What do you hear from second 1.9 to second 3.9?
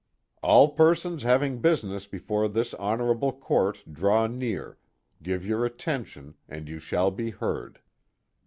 before this honorable court